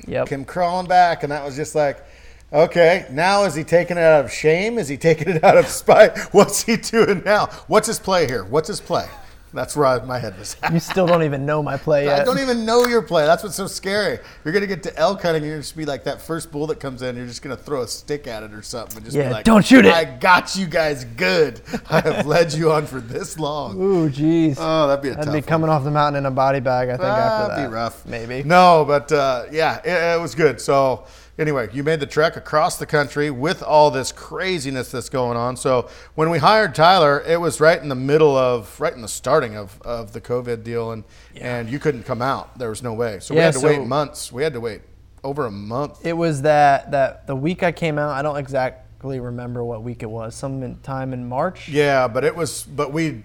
[0.07, 0.27] Yep.
[0.27, 2.03] Came crawling back, and that was just like,
[2.51, 4.77] okay, now is he taking it out of shame?
[4.77, 6.17] Is he taking it out of spite?
[6.33, 7.47] What's he doing now?
[7.67, 8.43] What's his play here?
[8.43, 9.07] What's his play?
[9.51, 10.71] That's where I, my head was at.
[10.73, 12.21] You still don't even know my play yet.
[12.21, 13.25] I don't even know your play.
[13.25, 14.19] That's what's so scary.
[14.45, 16.79] You're gonna get to elk hunting, and you're just be like that first bull that
[16.79, 17.15] comes in.
[17.15, 19.45] You're just gonna throw a stick at it or something, and just Yeah, be like,
[19.45, 19.93] don't shoot it.
[19.93, 21.61] I got you guys good.
[21.89, 23.75] I have led you on for this long.
[23.81, 24.57] Ooh, jeez.
[24.59, 25.41] Oh, that'd be a tough be one.
[25.41, 26.89] coming off the mountain in a body bag.
[26.89, 27.55] I think after that.
[27.55, 28.05] That'd be rough.
[28.05, 28.43] Maybe.
[28.43, 30.61] No, but uh, yeah, it, it was good.
[30.61, 31.07] So
[31.39, 35.55] anyway, you made the trek across the country with all this craziness that's going on.
[35.57, 39.07] So when we hired Tyler, it was right in the middle of, right in the
[39.07, 41.03] starting of, of the COVID deal, and
[41.39, 42.59] and you couldn't come out.
[42.59, 43.19] There was no way.
[43.21, 44.31] So we Yeah, had to so- wait months.
[44.31, 44.81] We had to wait
[45.23, 46.05] over a month.
[46.05, 48.11] It was that that the week I came out.
[48.11, 50.35] I don't exactly remember what week it was.
[50.35, 51.69] Some time in March.
[51.69, 53.23] Yeah, but it was, but we,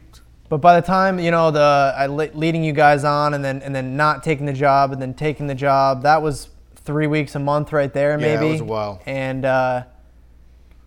[0.48, 3.74] But by the time you know the I leading you guys on and then and
[3.74, 6.48] then not taking the job and then taking the job, that was
[6.85, 8.49] three weeks a month right there Yeah, maybe.
[8.49, 9.01] it was a while.
[9.07, 9.85] And uh,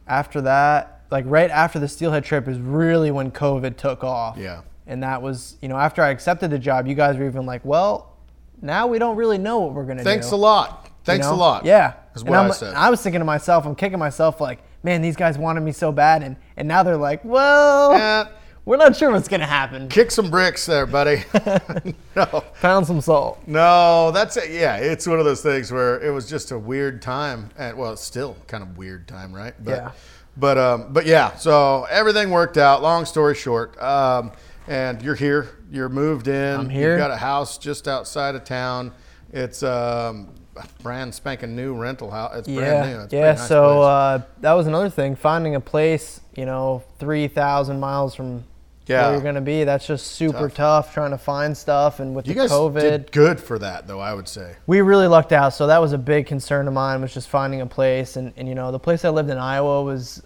[0.07, 4.37] after that, like right after the Steelhead trip, is really when COVID took off.
[4.37, 4.61] Yeah.
[4.85, 7.63] And that was you know after I accepted the job, you guys were even like,
[7.65, 8.13] well,
[8.61, 10.03] now we don't really know what we're gonna do.
[10.05, 10.81] thanks a lot.
[10.85, 11.33] you Thanks know?
[11.33, 11.65] a lot.
[11.65, 11.93] Yeah.
[12.15, 12.73] Is what I said.
[12.73, 15.91] I was thinking to myself, I'm kicking myself like, man, these guys wanted me so
[15.91, 18.27] bad, and and now they're like, well, Yeah.
[18.67, 19.87] We're not sure what's gonna happen.
[19.87, 21.23] Kick some bricks there, buddy.
[22.17, 23.39] no, Pound some salt.
[23.47, 24.51] no, that's it.
[24.51, 27.93] Yeah, it's one of those things where it was just a weird time, and well,
[27.93, 29.53] it's still kind of weird time, right?
[29.63, 29.91] But, Yeah.
[30.35, 32.83] But um, but yeah, so everything worked out.
[32.83, 34.33] Long story short, um,
[34.67, 35.47] and you're here.
[35.71, 36.59] You're moved in.
[36.59, 36.91] I'm here.
[36.91, 38.91] You've got a house just outside of town.
[39.31, 42.35] It's um, a brand spanking new rental house.
[42.35, 43.03] It's Yeah, brand new.
[43.05, 43.31] It's yeah.
[43.31, 45.15] nice so uh, that was another thing.
[45.15, 48.43] Finding a place, you know, three thousand miles from
[48.87, 49.03] Yeah.
[49.03, 49.63] where you're gonna be.
[49.63, 50.53] That's just super Tough.
[50.55, 50.93] tough.
[50.93, 53.99] Trying to find stuff, and with you the guys COVID, did good for that, though.
[53.99, 54.55] I would say.
[54.65, 55.53] we really lucked out.
[55.53, 58.15] So that was a big concern of mine was just finding a place.
[58.15, 60.21] And, and you know, the place I lived in Iowa was,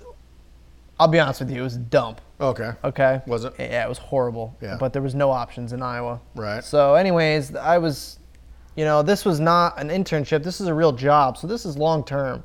[0.99, 2.21] I'll be honest with you, it was a dump.
[2.39, 2.71] Okay.
[2.83, 3.21] Okay.
[3.27, 3.53] Was it?
[3.59, 4.55] Yeah, it was horrible.
[4.61, 4.77] Yeah.
[4.79, 6.19] But there was no options in Iowa.
[6.35, 6.63] Right.
[6.63, 8.19] So, anyways, I was,
[8.75, 10.43] you know, this was not an internship.
[10.43, 11.37] This is a real job.
[11.37, 12.43] So this is long term.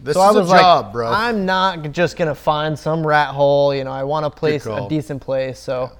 [0.00, 1.08] This so is I was a job, like, bro.
[1.10, 3.74] I'm not just gonna find some rat hole.
[3.74, 5.58] You know, I want a place, a decent place.
[5.58, 5.92] So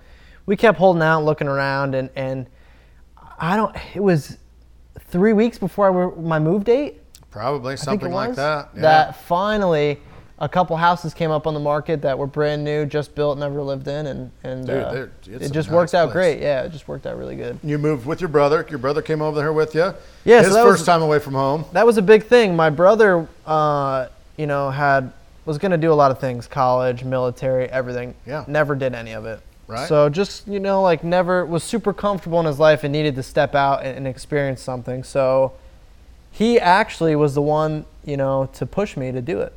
[0.45, 2.47] we kept holding out, looking around, and and
[3.39, 3.75] I don't.
[3.95, 4.39] It was
[5.01, 7.01] three weeks before I were, my move date.
[7.31, 8.71] Probably something like that.
[8.75, 8.83] Yeah.
[8.83, 10.01] That finally,
[10.39, 13.63] a couple houses came up on the market that were brand new, just built, never
[13.63, 16.13] lived in, and and Dude, uh, it just nice worked out place.
[16.13, 16.41] great.
[16.41, 17.59] Yeah, it just worked out really good.
[17.63, 18.67] You moved with your brother.
[18.69, 19.95] Your brother came over here with you.
[20.25, 21.65] Yeah, so His that first was- time away from home.
[21.73, 22.55] that was a big thing.
[22.55, 25.13] My brother, uh, you know, had
[25.47, 28.15] was going to do a lot of things: college, military, everything.
[28.27, 28.45] Yeah.
[28.47, 29.41] Never did any of it.
[29.69, 29.89] Right.
[29.89, 33.23] So just you know, like never was super comfortable in his life and needed to
[33.23, 35.03] step out and, and experience something.
[35.03, 35.53] So
[36.31, 39.53] he actually was the one, you know, to push me to do it.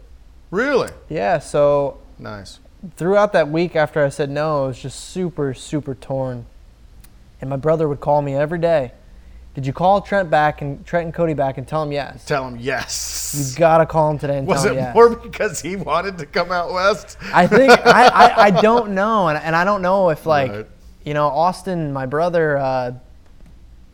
[0.51, 0.89] Really?
[1.09, 1.39] Yeah.
[1.39, 2.59] So Nice.
[2.95, 6.45] throughout that week after I said no, I was just super, super torn.
[7.41, 8.91] And my brother would call me every day.
[9.55, 12.23] Did you call Trent back and Trent and Cody back and tell him yes?
[12.25, 13.49] Tell him yes.
[13.51, 14.93] You gotta call him today and Was tell it yes.
[14.93, 17.17] more because he wanted to come out west?
[17.33, 20.67] I think I, I, I don't know, and, and I don't know if like Right.
[21.03, 22.57] you know Austin, my brother.
[22.57, 22.91] Uh,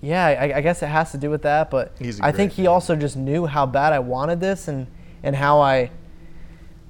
[0.01, 2.67] yeah, I, I guess it has to do with that, but I think he dude.
[2.69, 4.87] also just knew how bad I wanted this and
[5.23, 5.89] and how I.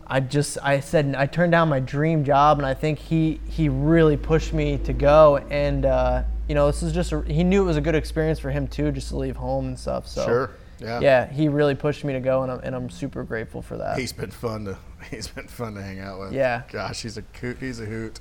[0.08, 3.70] I just I said I turned down my dream job, and I think he he
[3.70, 5.38] really pushed me to go.
[5.50, 8.40] And uh, you know, this is just a, he knew it was a good experience
[8.40, 10.08] for him too, just to leave home and stuff.
[10.08, 10.52] So Sure.
[10.80, 11.00] Yeah.
[11.00, 13.98] yeah, he really pushed me to go, and I'm and I'm super grateful for that.
[13.98, 14.78] He's been fun to
[15.12, 16.34] he's been fun to hang out with.
[16.34, 16.64] Yeah.
[16.72, 17.58] Gosh, he's a coot.
[17.60, 18.20] He's a hoot.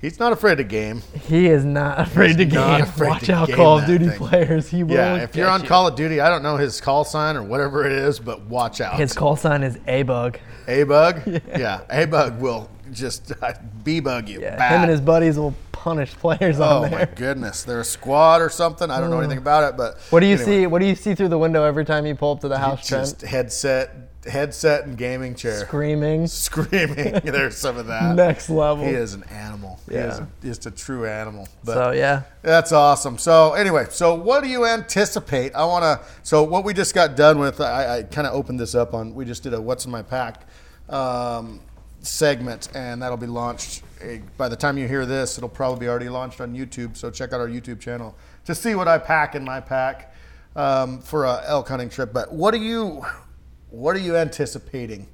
[0.00, 1.00] He's not afraid to game.
[1.28, 2.82] He is not afraid to not game.
[2.88, 4.18] afraid Watch to out, game Call of Duty thing.
[4.18, 4.68] players.
[4.68, 4.94] He will.
[4.94, 5.68] Yeah, if you're on you.
[5.68, 8.80] Call of Duty, I don't know his call sign or whatever it is, but watch
[8.80, 8.98] out.
[8.98, 10.38] his call sign is A Bug.
[10.66, 11.20] A bug.
[11.56, 13.32] Yeah, A bug will just
[13.84, 14.40] B bug you.
[14.40, 14.74] Yeah, bad.
[14.74, 18.48] him and his buddies will punish players Oh on my goodness, they're a squad or
[18.48, 18.88] something.
[18.88, 20.66] I don't know anything about it, but What do you anyway, see?
[20.68, 22.86] What do you see through the window every time you pull up to the house,
[22.86, 23.30] Just Trent?
[23.32, 23.90] headset,
[24.30, 25.58] headset, and gaming chair.
[25.66, 26.26] Screaming.
[26.28, 27.20] Screaming.
[27.24, 28.14] There's some of that.
[28.14, 28.84] Next level.
[28.84, 29.80] He is an animal.
[29.88, 30.24] He is Yeah.
[30.24, 31.48] a, just a true animal.
[31.64, 33.18] But So yeah, That's awesome.
[33.18, 35.52] So anyway, so what do you anticipate?
[35.56, 36.00] I want to.
[36.22, 39.14] So what we just got done with, I, I kind of opened this up on.
[39.16, 40.42] We just did a "What's in My Pack"
[40.88, 41.60] um,
[42.02, 43.82] segment, and that'll be launched
[44.36, 45.38] by the time you hear this.
[45.38, 46.96] It'll probably be already launched on YouTube.
[46.96, 50.14] So check out our YouTube channel to see what I pack in my pack
[50.56, 52.12] um, for a elk hunting trip.
[52.12, 53.04] But what are you,
[53.70, 55.08] what are you anticipating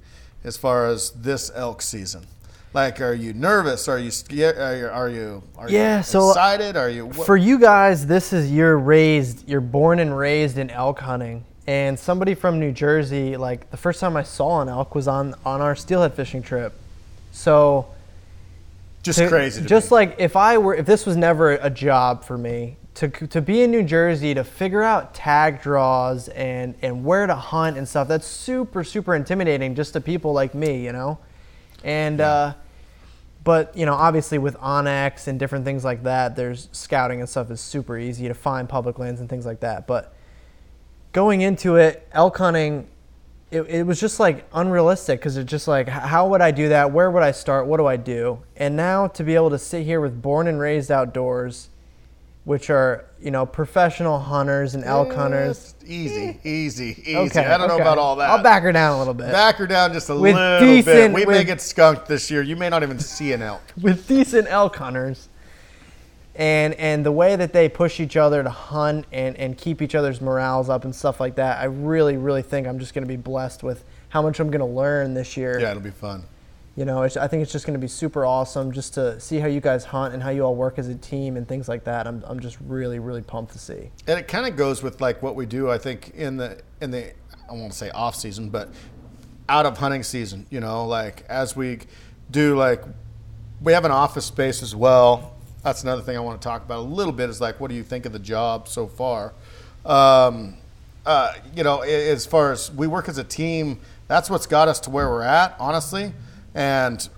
[0.45, 2.27] as far as this elk season?
[2.75, 3.89] Like, are you nervous?
[3.89, 4.59] Are you scared?
[4.59, 6.77] Are you, are you, are Yeah, you so excited?
[6.77, 10.69] Are you what- for you guys, this is you're raised, you're born and raised in
[10.71, 11.45] elk hunting.
[11.67, 15.35] And somebody from New Jersey, like the first time I saw an elk was on
[15.45, 16.73] on our steelhead fishing trip.
[17.33, 17.89] So
[19.03, 19.65] just to- crazy?
[19.65, 19.97] Just me.
[19.97, 23.63] like if I were, if this was never a job for me, to to be
[23.63, 28.09] in New Jersey to figure out tag draws and and where to hunt and stuff,
[28.09, 31.19] that's super super intimidating just to people like me, you know.
[31.85, 32.55] And uh,
[33.45, 37.51] but you know, obviously with onX and different things like that, there's scouting and stuff
[37.51, 39.87] is super easy to find public lands and things like that.
[39.87, 40.13] But
[41.13, 42.89] going into it, elk hunting,
[43.51, 46.93] it, it was just like unrealistic because it's just like, how would I do that?
[46.93, 47.67] Where would I start?
[47.67, 48.43] What do I do?
[48.57, 51.71] And now to be able to sit here with born and raised outdoors,
[52.45, 55.75] which are you know professional hunters and elk eh, hunters.
[55.81, 55.93] It's eh.
[55.93, 57.17] easy, easy, easy.
[57.17, 58.29] Okay, I don't know about all that.
[58.29, 59.33] I'll back her down a little bit.
[59.33, 60.85] Back her down just a With little bit.
[60.85, 62.43] decent- We may get skunked this year.
[62.43, 63.63] You may not even see an elk.
[63.81, 65.29] with decent elk hunters
[66.39, 69.97] and and the way that they push each other to hunt and, and keep each
[69.97, 73.09] other's morales up and stuff like that, I really, really think I'm just going to
[73.09, 75.59] be blessed with how much I'm going to learn this year.
[75.59, 76.23] Yeah, it'll be fun.
[76.77, 79.41] You know, it's, I think it's just going to be super awesome just to see
[79.41, 81.83] how you guys hunt and how you all work as a team and things like
[81.85, 82.07] that.
[82.07, 83.91] I'm, I'm just really, really pumped to see.
[84.07, 85.69] And it kind of goes with like what we do.
[85.69, 87.13] I think in the in the
[87.51, 88.69] I won't say off season, but
[89.49, 90.47] out of hunting season.
[90.51, 91.81] You know, like as we
[92.31, 92.85] do, like
[93.61, 95.35] we have an office space as well.
[95.63, 97.29] That's another thing I want to talk about a little bit.
[97.29, 99.35] Is like, what do you think of the job so far?
[99.85, 100.57] Um,
[101.05, 104.81] uh, you know, as far as we work as a team, that's what's got us
[104.81, 106.13] to where we're at, honestly.
[106.55, 107.09] And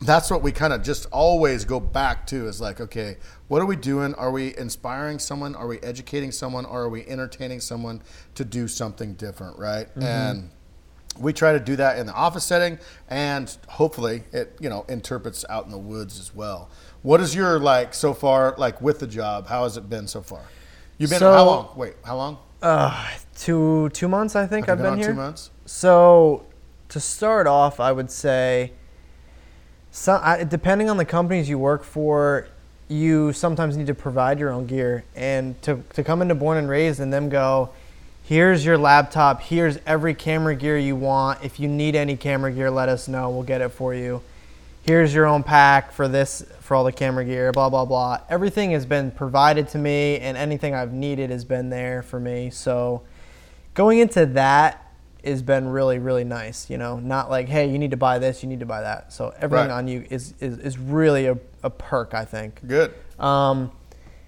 [0.00, 3.16] that's what we kind of just always go back to is like, okay,
[3.48, 4.14] what are we doing?
[4.14, 5.54] Are we inspiring someone?
[5.54, 6.66] Are we educating someone?
[6.66, 8.02] Or are we entertaining someone
[8.34, 9.88] to do something different, right?
[9.96, 10.50] And
[11.18, 12.78] we try to do that in the office setting,
[13.08, 16.68] and hopefully it you know interprets out in the woods as well.
[17.06, 19.46] What is your like so far like with the job?
[19.46, 20.40] How has it been so far?
[20.98, 21.68] You've been So- how long?
[21.76, 22.38] Wait, how long?
[22.60, 25.08] Uh, two two months, I think I've you been here.
[25.10, 25.50] Two months.
[25.66, 26.46] So,
[26.88, 28.72] to start off, I would say,
[29.92, 32.48] so, I, depending on the companies you work for,
[32.88, 35.04] you sometimes need to provide your own gear.
[35.14, 37.70] And to, to come into Born and Raised and them go,
[38.24, 41.44] here's your laptop, here's every camera gear you want.
[41.44, 43.30] If you need any camera gear, let us know.
[43.30, 44.22] We'll get it for you.
[44.82, 48.18] Here's your own pack for this, for all the camera gear, blah, blah, blah.
[48.28, 52.50] Everything has been provided to me, and anything I've needed has been there for me.
[52.50, 53.02] So,
[53.74, 54.82] going into that
[55.24, 58.44] has been really really nice you know not like hey you need to buy this
[58.44, 59.74] you need to buy that so everything Right.
[59.76, 62.94] on you is, is, is really a, a perk i think Good.
[63.18, 63.72] um,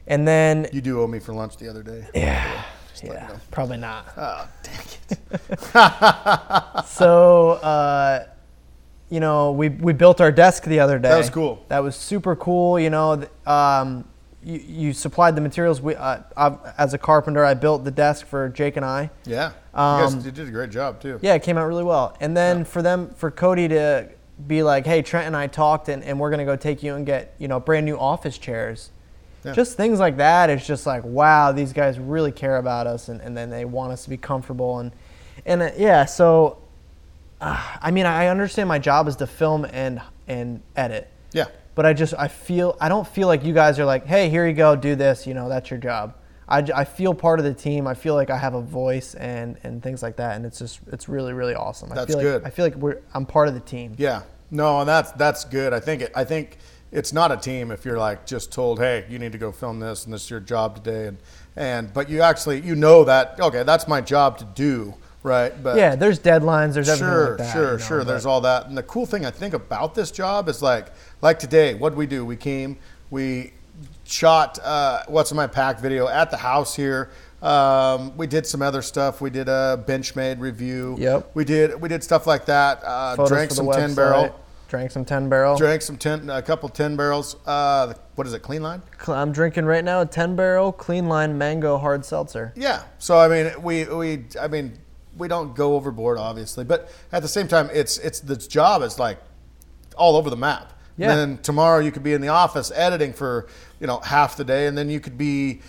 [0.08, 2.04] and then You do owe me for lunch the other day.
[2.16, 2.64] yeah
[3.04, 6.84] yeah probably not Oh, dang it.
[6.86, 8.26] so uh,
[9.10, 11.64] you know we, we built our desk the other day That was cool.
[11.68, 14.04] that was super cool you know um,
[14.44, 16.20] you, you supplied the materials we, uh,
[16.76, 19.52] as a carpenter i built the desk for jake and i Yeah.
[19.74, 21.20] Um, you guys you did a great job too.
[21.22, 22.16] Yeah, it came out really well.
[22.20, 24.08] And then for them, for Cody to
[24.44, 27.06] be like, "Hey, Trent and I talked, and, and we're gonna go take you and
[27.06, 28.90] get you know brand new office chairs."
[29.44, 29.52] Yeah.
[29.52, 30.50] Just things like that.
[30.50, 33.92] It's just like, wow, these guys really care about us, and, and then they want
[33.92, 34.90] us to be comfortable, and
[35.46, 36.04] and uh, yeah.
[36.06, 36.58] So,
[37.40, 41.46] uh, I mean, I understand my job is to film and and edit, Yeah.
[41.74, 44.46] but I just I feel I don't feel like you guys are like, hey, here
[44.46, 45.26] you go, do this.
[45.26, 46.14] You know, that's your job.
[46.50, 47.86] I, I feel part of the team.
[47.86, 50.80] I feel like I have a voice and, and things like that, and it's just
[50.90, 51.92] it's really really awesome.
[51.92, 52.44] I That's feel like, good.
[52.44, 53.94] I feel like we're I'm part of the team.
[53.98, 54.22] Yeah.
[54.50, 55.74] No, and that's that's good.
[55.74, 56.56] I think it, I think
[56.90, 59.78] it's not a team if you're like just told, hey, you need to go film
[59.78, 61.18] this and this is your job today, and
[61.54, 65.62] and but you actually you know that okay, that's my job to do, right?
[65.62, 66.74] But Yeah, there's deadlines.
[66.74, 67.52] There's everything sure, like that.
[67.52, 68.04] sure, you know, sure.
[68.04, 70.88] There's all that, and the cool thing I think about this job is like,
[71.20, 72.24] like today, what we do?
[72.24, 72.78] We came,
[73.10, 73.52] we
[74.04, 77.10] shot uh, what's in my pack video at the house here.
[77.42, 79.20] Um, we did some other stuff.
[79.20, 80.96] We did a Benchmade review.
[80.98, 81.30] Yep.
[81.34, 82.82] We did we did stuff like that.
[82.84, 84.40] Uh, drank some ten website, barrel.
[84.68, 85.56] Drank some ten barrel.
[85.56, 87.36] Drank some ten, a couple ten barrels.
[87.46, 88.42] Uh, what is it?
[88.42, 88.82] Clean line.
[89.06, 92.52] I'm drinking right now a ten barrel clean line mango hard seltzer.
[92.56, 92.82] Yeah.
[92.98, 94.76] So I mean, we we I mean,
[95.18, 98.98] we don't go overboard, obviously, but at the same time, it's it's the job is
[98.98, 99.18] like
[99.96, 100.72] all over the map.
[100.96, 101.10] Yeah.
[101.12, 103.46] And then tomorrow you could be in the office editing for
[103.80, 105.60] you know half the day, and then you could be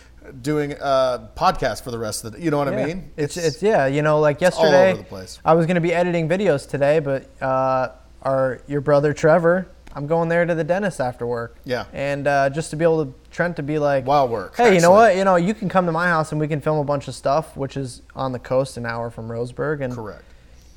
[0.41, 2.41] doing a podcast for the rest of the.
[2.41, 2.85] You know what I Yeah.
[2.85, 3.11] mean?
[3.17, 5.39] It's, it's yeah, you know, like all over yesterday, the place.
[5.45, 7.89] I was gonna be editing videos today, but uh,
[8.23, 11.57] our your brother Trevor, I'm going there to the dentist after work.
[11.65, 11.85] Yeah.
[11.93, 14.81] And uh, just to be able to Trent to be like, Wild work, Hey, you
[14.81, 15.15] know what?
[15.15, 17.15] You know, you can come to my house and we can film a bunch of
[17.15, 20.23] stuff, which is on the coast, an hour from Roseburg, and correct.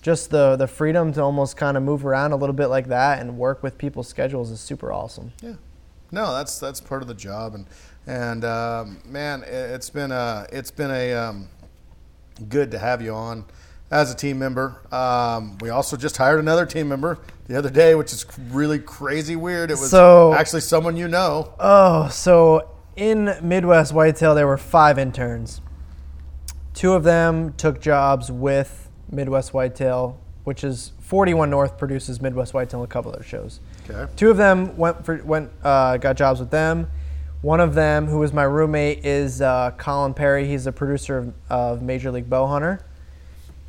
[0.03, 3.21] just the the freedom to almost kind of move around a little bit like that
[3.21, 5.33] and work with people's schedules is super awesome.
[5.43, 5.55] Yeah.
[6.11, 7.67] No, that's that's part of the job, and
[8.07, 11.49] and um, man, it, it's been a it's been a um,
[12.49, 13.45] good to have you on
[13.93, 14.81] as a team member.
[14.91, 19.37] Um, we also just hired another team member the other day, which is really crazy
[19.37, 19.71] weird.
[19.71, 21.53] It was So- actually someone you know.
[21.61, 25.61] Oh, so in Midwest Whitetail, there were five interns.
[26.75, 32.81] Two of them took jobs with Midwest Whitetail, which is 41 North produces Midwest Whitetail
[32.83, 33.61] and a couple other shows.
[33.89, 34.11] Okay.
[34.17, 36.89] Two of them went for went uh, got jobs with them.
[37.43, 40.47] One of them, who was my roommate, is uh, Colin Perry.
[40.47, 42.81] He's a producer of, of Major League Bow Hunter,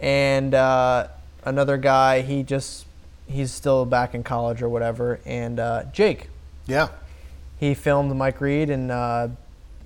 [0.04, 1.08] and uh,
[1.46, 2.22] another guy.
[2.22, 2.86] He just
[3.28, 5.20] he's still back in college or whatever.
[5.26, 6.30] And uh, Jake,
[6.68, 6.90] Yeah.
[7.60, 9.30] he filmed Mike Reed and uh,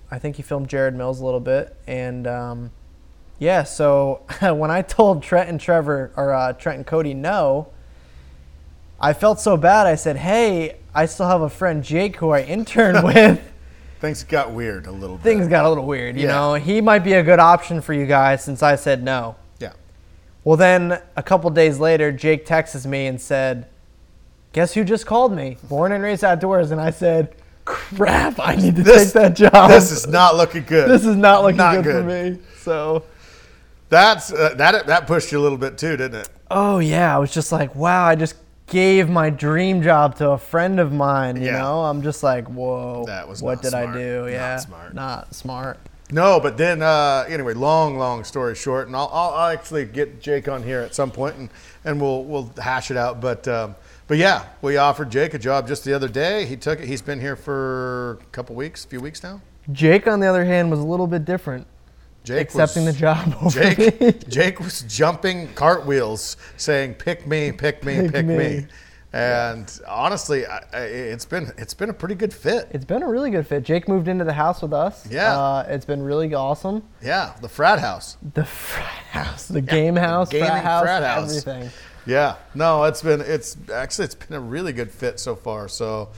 [0.09, 1.75] I think he filmed Jared Mills a little bit.
[1.85, 2.71] And um,
[3.37, 7.67] yeah, so when I told Trent and Trevor or uh, Trent and Cody no,
[8.99, 9.85] I felt so bad.
[9.85, 13.39] I said, "Hey, I still have a friend Jake who I intern with."
[14.01, 15.23] Things got weird a little bit.
[15.23, 16.29] Things got a little weird, you Yeah.
[16.33, 16.53] know.
[16.55, 19.35] He might be a good option for you guys since I said no.
[20.47, 23.65] Well, then a couple days later, Jake texts me and said,
[24.53, 25.57] "Guess who just called me?
[25.63, 28.39] Born and raised outdoors." And I said, "Crap!
[28.39, 29.69] I need to This- take that job.
[29.69, 30.89] This is not looking good.
[30.89, 31.95] This is not looking Not good, good.
[31.95, 33.03] for me." So,
[33.89, 36.29] That's uh, that that pushed you a little bit too, didn't it?
[36.49, 38.35] Oh yeah, I was just like, wow, I just
[38.67, 41.35] gave my dream job to a friend of mine.
[41.35, 41.57] You Yeah.
[41.59, 43.97] know, I'm just like, whoa, That was what not did I smart.
[43.97, 44.21] do?
[44.21, 44.93] Not Yeah, smart.
[44.93, 45.77] Not smart.
[46.11, 50.47] No, but then uh, anyway, long, long story short, and I'll, I'll, actually get Jake
[50.47, 51.49] on here at some point, and,
[51.83, 53.19] and we'll we'll hash it out.
[53.19, 53.75] But um,
[54.07, 56.45] but yeah, we offered Jake a job just the other day.
[56.45, 56.87] He took it.
[56.87, 59.41] He's been here for a couple weeks, a few weeks now.
[59.73, 61.67] Jake, on the other hand, was a little bit different,
[62.23, 63.49] Jake accepting was, the job.
[63.51, 68.65] Jake Jake was jumping cartwheels, saying, "Pick me, pick me, pick, Pick me." me.
[69.13, 72.67] And honestly, I, I, it's been it's been a pretty good fit.
[72.71, 73.63] It's been a really good fit.
[73.63, 75.07] Jake moved into the house with us.
[75.09, 75.37] Yeah.
[75.37, 76.83] uh, it's been really awesome.
[77.01, 78.17] Yeah, the frat house.
[78.33, 81.29] The frat house, the game house, gaming frat house, frat house.
[81.47, 81.71] everything.
[82.05, 85.67] Yeah, no, it's been it's actually it's been a really good fit so far.
[85.69, 86.09] So,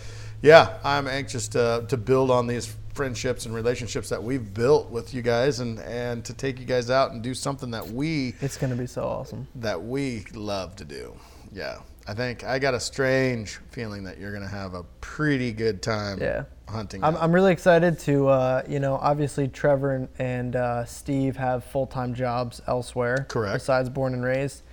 [0.42, 5.14] yeah, I'm anxious to to build on these friendships and relationships that we've built with
[5.14, 8.58] you guys, and and to take you guys out and do something that we It's
[8.58, 9.48] gonna be so awesome.
[9.56, 11.14] that we love to do.
[11.52, 11.78] Yeah,
[12.10, 16.20] I think I got a strange feeling that you're gonna have a pretty good time.
[16.20, 16.46] Yeah.
[16.68, 17.04] hunting.
[17.04, 21.64] I'm, I'm really excited to, uh, you know, obviously Trevor and, and uh, Steve have
[21.64, 23.26] full time jobs elsewhere.
[23.30, 23.54] Correct.
[23.54, 24.64] Besides born and raised.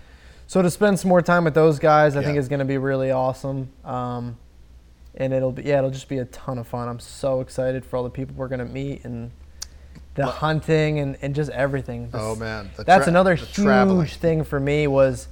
[0.47, 2.79] So to spend some more time with those guys, I think is going to be
[2.79, 3.71] really awesome.
[3.85, 4.39] Um,
[5.17, 6.89] and it'll be, yeah, it'll just be a ton of fun.
[6.89, 9.31] I'm so excited for all the people we're going to meet and
[10.15, 12.11] the hunting and, and just everything.
[12.15, 14.07] Oh, man, the that's another the huge traveling.
[14.07, 15.29] thing for me was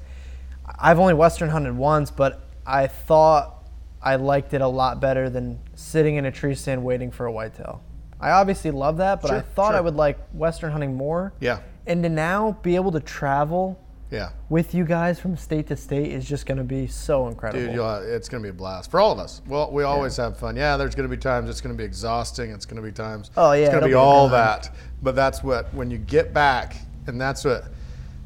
[0.66, 3.64] I've only Western hunted once, but I thought
[4.02, 7.32] I liked it a lot better than sitting in a tree stand waiting for a
[7.32, 7.82] whitetail.
[8.20, 11.32] I obviously love that, but I Sure, thought I would like Western hunting more.
[11.40, 11.60] Yeah.
[11.86, 13.78] And to now be able to travel
[14.10, 14.30] yeah.
[14.48, 17.66] with you guys from state to state is just going to be so incredible.
[17.66, 19.42] Dude, it's going to be a blast for all of us.
[19.46, 20.56] Well, we always have fun.
[20.56, 22.50] Yeah, there's going to be times it's going to be exhausting.
[22.50, 23.30] It's going to be times.
[23.36, 24.70] Oh, yeah, it's going to be be all that.
[25.02, 27.64] But that's what when you get back, and that's what.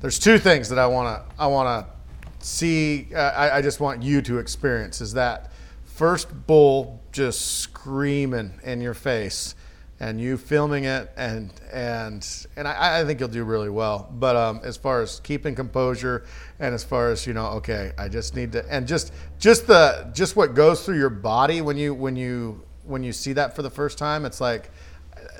[0.00, 1.97] There's two things that I want to I want to
[2.40, 3.08] see.
[3.14, 5.50] Uh, I, I just want you to experience is that
[5.84, 9.54] first bull just screaming in your face.
[10.00, 12.24] And you filming it, and and
[12.56, 14.08] and I, I think you'll do really well.
[14.12, 16.24] But um, as far as keeping composure,
[16.60, 20.08] and as far as you know, okay, I just need to, and just just the
[20.14, 23.62] just what goes through your body when you when you when you see that for
[23.62, 24.70] the first time, it's like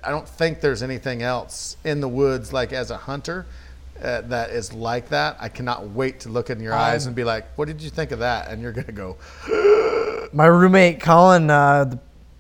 [0.03, 3.47] I don't think there's anything else in the woods like as a hunter
[4.03, 5.37] uh, that is like that.
[5.41, 8.11] I cannot wait to look in your eyes and be like, "What did you think
[8.13, 9.17] of that?" And you're gonna go,
[10.33, 11.85] My roommate Colin, uh,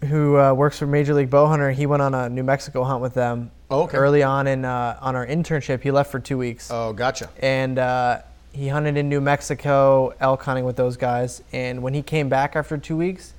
[0.00, 3.00] th- who uh, works for Major League Bowhunter, he went on a New Mexico hunt
[3.02, 3.96] with them Oh, okay.
[3.96, 5.82] early on in uh, on our internship.
[5.82, 6.70] He left for two weeks.
[6.70, 8.20] "Oh, gotcha." and uh,
[8.52, 11.42] he hunted in New Mexico elk hunting with those guys.
[11.52, 13.32] And when he came back after two weeks,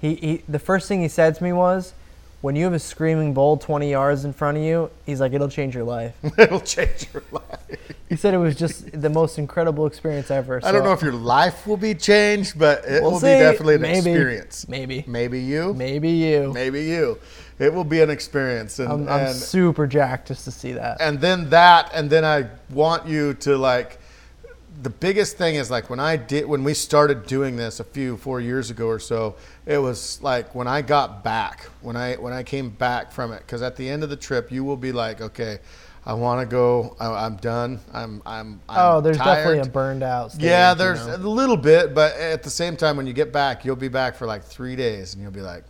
[0.00, 1.92] he, he the first thing he said to me was,
[2.44, 5.48] "When you have a screaming bull 20 yards in front of you, he's like, it'll
[5.48, 7.58] change your life." It'll change your life.
[8.10, 10.60] he said it was just the most incredible experience ever.
[10.62, 13.32] I don't know if your life will be changed, but it We'll will see.
[13.34, 13.96] be definitely an Maybe.
[14.10, 14.68] experience.
[14.68, 15.04] Maybe.
[15.06, 15.72] Maybe you.
[15.72, 16.52] maybe you.
[16.52, 17.18] Maybe you.
[17.58, 21.00] It will be an experience, and I'm, I'm and, super jacked just to see that.
[21.00, 23.98] and then that and then i want you to like
[24.84, 28.18] the biggest thing is like when i did when we started doing this a few
[28.18, 32.34] four years ago or so it was like when i got back when i when
[32.34, 34.92] i came back from it because at the end of the trip you will be
[34.92, 35.58] like okay
[36.04, 39.72] i want to go I, i'm done i'm i'm, I'm oh, there's definitely a tired.
[39.72, 40.32] burned out.
[40.32, 41.16] Stage, yeah you there's know?
[41.16, 44.14] a little bit but at the same time when you get back you'll be back
[44.14, 45.64] for like three days and you'll be like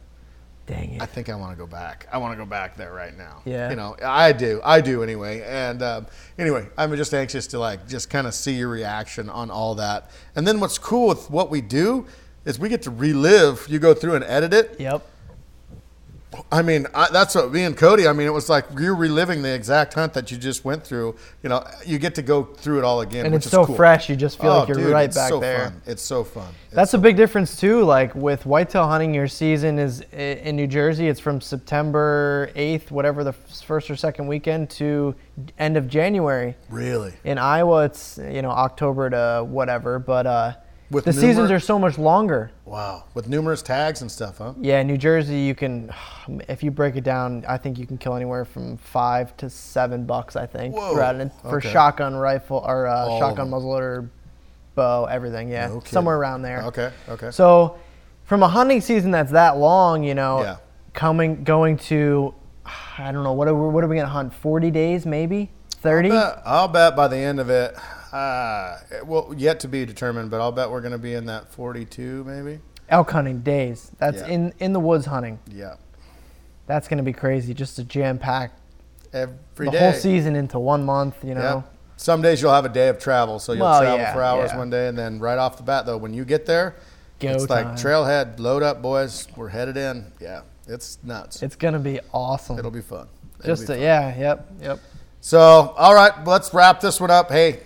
[0.66, 1.02] Dang it.
[1.02, 2.06] I think I want to go back.
[2.10, 3.42] I want to go back there right now.
[3.44, 3.68] Yeah.
[3.68, 4.60] You know, I do.
[4.64, 5.42] I do anyway.
[5.42, 6.06] And um,
[6.38, 10.10] anyway, I'm just anxious to like just kind of see your reaction on all that.
[10.34, 12.06] And then what's cool with what we do
[12.46, 13.66] is we get to relive.
[13.68, 14.76] You go through and edit it.
[14.80, 15.06] Yep.
[16.50, 18.06] I mean, I, that's what me and Cody.
[18.08, 21.16] I mean, it was like you're reliving the exact hunt that you just went through.
[21.42, 23.66] You know, you get to go through it all again, And which it's is so
[23.66, 23.76] cool.
[23.76, 25.70] fresh, you just feel Oh, like you're dude, right back so there.
[25.70, 25.82] Fun.
[25.86, 26.48] It's so fun.
[26.66, 27.82] It's That's so a big difference too.
[27.84, 31.08] Like with whitetail hunting, your season is in New Jersey.
[31.08, 35.14] It's from September 8th, whatever the first or second weekend, to
[35.58, 36.56] end of January.
[36.68, 37.12] really.
[37.24, 39.98] In Iowa, it's you know October to whatever.
[39.98, 40.52] But uh,
[40.90, 42.50] With the seasons are so much longer.
[42.64, 43.04] Wow.
[43.14, 44.54] With numerous tags and stuff, huh?
[44.60, 45.90] Yeah, New Jersey, you can,
[46.48, 50.04] if you break it down, I think you can kill anywhere from five to seven
[50.04, 50.36] bucks.
[50.36, 51.72] I think Whoa, for, for okay.
[51.72, 54.08] shotgun rifle or uh, shotgun muzzleloader,
[54.74, 55.48] bow, everything.
[55.48, 56.62] Yeah, No somewhere around there.
[56.64, 56.92] Okay.
[57.08, 57.30] Okay.
[57.30, 57.78] So,
[58.24, 60.56] from a hunting season that's that long, you know, Yeah.
[60.92, 62.34] coming going to,
[62.98, 64.32] I don't know what are we, what are we gonna hunt?
[64.34, 66.10] Forty days, maybe thirty.
[66.10, 67.76] I'll bet by the end of it,
[68.14, 71.52] uh, well, yet to be determined, but I'll bet we're going to be in that
[71.52, 72.60] 42 maybe.
[72.88, 73.90] Elk hunting days.
[73.98, 74.26] That's Yeah.
[74.28, 75.38] in in the woods hunting.
[75.50, 75.74] Yeah.
[76.66, 77.52] That's gonna be crazy.
[77.54, 78.58] Just a jam packed
[79.12, 79.78] every the day.
[79.78, 81.16] whole season into one month.
[81.24, 81.34] You Yeah.
[81.42, 81.64] know.
[81.96, 84.50] Some days you'll have a day of travel, so you'll Well, travel yeah, for hours
[84.52, 84.58] yeah.
[84.58, 86.74] one day, and then right off the bat, though, when you get there,
[87.20, 89.28] Go it's like trailhead, load up, boys.
[89.36, 90.12] We're headed in.
[90.20, 91.42] Yeah, it's nuts.
[91.42, 92.58] It's gonna be awesome.
[92.58, 93.06] It'll be fun.
[93.40, 93.82] It'll just be a, fun.
[93.82, 94.78] yeah, yep, yep.
[95.20, 97.30] So, all right, let's wrap this one up.
[97.30, 97.60] Hey,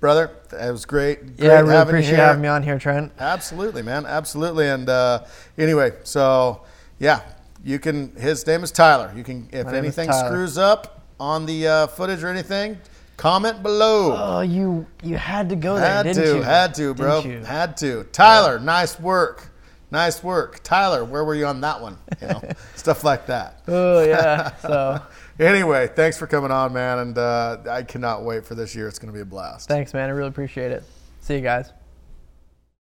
[0.00, 1.20] brother, it was great.
[1.36, 2.26] Yeah, I really having you appreciate here.
[2.26, 3.12] having me on here, Trent.
[3.18, 4.06] Absolutely, man.
[4.06, 4.68] Absolutely.
[4.68, 5.24] And uh,
[5.56, 6.62] anyway, so
[6.98, 7.22] yeah,
[7.64, 8.14] you can.
[8.16, 9.12] His name is Tyler.
[9.16, 12.78] You can, if My name is anything screws up on the uh, footage or anything,
[13.16, 14.14] comment below.
[14.16, 16.42] Oh, you you had to go there, had didn't to, you?
[16.42, 17.20] had to, bro.
[17.20, 17.44] You?
[17.44, 18.04] Had to.
[18.12, 19.50] Tyler, nice work.
[19.90, 20.62] Nice work.
[20.62, 21.96] Tyler, where were you on that one?
[22.20, 22.42] You know,
[22.74, 23.62] stuff like that.
[23.66, 24.54] Oh yeah.
[24.56, 25.00] So
[25.38, 26.98] Anyway, thanks for coming on, man.
[26.98, 28.88] And uh, I cannot wait for this year.
[28.88, 29.68] It's going to be a blast.
[29.68, 30.08] thanks, man.
[30.08, 30.82] I really appreciate it.
[31.20, 31.72] See you guys.